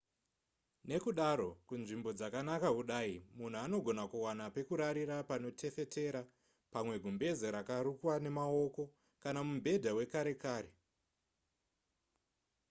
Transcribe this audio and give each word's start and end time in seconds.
nekudaro 0.89 1.49
kunzvimbo 1.67 2.09
dzakanaka 2.17 2.69
kudai 2.77 3.13
munhu 3.37 3.57
anogona 3.63 4.03
kuwana 4.11 4.45
pekurarira 4.55 5.17
panotefetera 5.29 6.21
pamwe 6.73 6.95
gumbeze 7.03 7.47
rakarukwa 7.55 8.13
nemaoko 8.23 8.83
kana 9.23 9.39
mubhedha 9.47 9.91
wekare 9.97 10.33
kare 10.43 10.71